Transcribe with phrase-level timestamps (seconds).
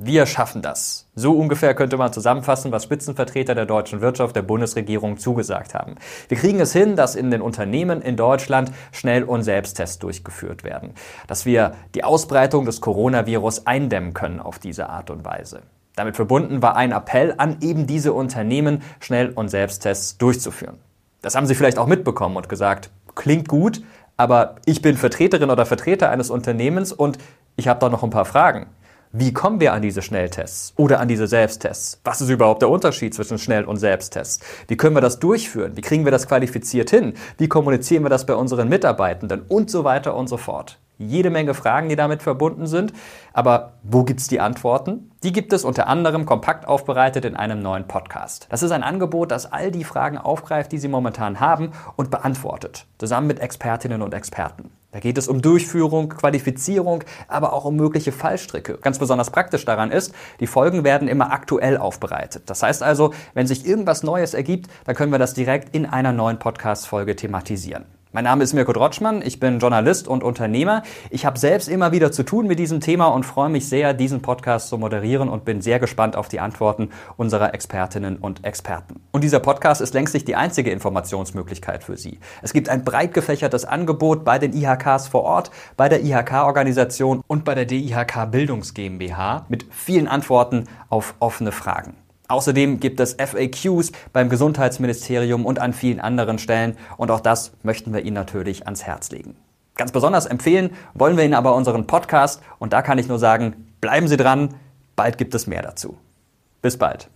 [0.00, 1.08] Wir schaffen das.
[1.16, 5.96] So ungefähr könnte man zusammenfassen, was Spitzenvertreter der deutschen Wirtschaft der Bundesregierung zugesagt haben.
[6.28, 10.92] Wir kriegen es hin, dass in den Unternehmen in Deutschland Schnell- und Selbsttests durchgeführt werden.
[11.26, 15.62] Dass wir die Ausbreitung des Coronavirus eindämmen können auf diese Art und Weise.
[15.96, 20.78] Damit verbunden war ein Appell an eben diese Unternehmen, Schnell- und Selbsttests durchzuführen.
[21.22, 23.82] Das haben Sie vielleicht auch mitbekommen und gesagt, klingt gut,
[24.16, 27.18] aber ich bin Vertreterin oder Vertreter eines Unternehmens und
[27.56, 28.68] ich habe da noch ein paar Fragen.
[29.12, 32.00] Wie kommen wir an diese Schnelltests oder an diese Selbsttests?
[32.04, 34.44] Was ist überhaupt der Unterschied zwischen Schnell- und Selbsttests?
[34.66, 35.76] Wie können wir das durchführen?
[35.76, 37.14] Wie kriegen wir das qualifiziert hin?
[37.38, 39.42] Wie kommunizieren wir das bei unseren Mitarbeitenden?
[39.48, 42.92] Und so weiter und so fort jede Menge Fragen, die damit verbunden sind.
[43.32, 45.12] Aber wo gibt's die Antworten?
[45.22, 48.48] Die gibt es unter anderem kompakt aufbereitet in einem neuen Podcast.
[48.50, 52.86] Das ist ein Angebot, das all die Fragen aufgreift, die Sie momentan haben und beantwortet,
[52.98, 54.70] zusammen mit Expertinnen und Experten.
[54.90, 58.78] Da geht es um Durchführung, Qualifizierung, aber auch um mögliche Fallstricke.
[58.78, 62.44] Ganz besonders praktisch daran ist, die Folgen werden immer aktuell aufbereitet.
[62.46, 66.12] Das heißt also, wenn sich irgendwas Neues ergibt, dann können wir das direkt in einer
[66.12, 67.97] neuen Podcast-Folge thematisieren.
[68.10, 70.82] Mein Name ist Mirko Drotschmann, ich bin Journalist und Unternehmer.
[71.10, 74.22] Ich habe selbst immer wieder zu tun mit diesem Thema und freue mich sehr, diesen
[74.22, 79.02] Podcast zu moderieren und bin sehr gespannt auf die Antworten unserer Expertinnen und Experten.
[79.12, 82.18] Und dieser Podcast ist längst nicht die einzige Informationsmöglichkeit für Sie.
[82.40, 87.44] Es gibt ein breit gefächertes Angebot bei den IHKs vor Ort, bei der IHK-Organisation und
[87.44, 92.07] bei der DIHK Bildungs GmbH mit vielen Antworten auf offene Fragen.
[92.28, 97.94] Außerdem gibt es FAQs beim Gesundheitsministerium und an vielen anderen Stellen und auch das möchten
[97.94, 99.34] wir Ihnen natürlich ans Herz legen.
[99.76, 103.72] Ganz besonders empfehlen wollen wir Ihnen aber unseren Podcast und da kann ich nur sagen,
[103.80, 104.54] bleiben Sie dran,
[104.94, 105.96] bald gibt es mehr dazu.
[106.60, 107.08] Bis bald.